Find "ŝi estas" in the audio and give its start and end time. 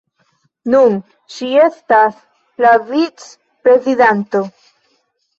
1.33-2.15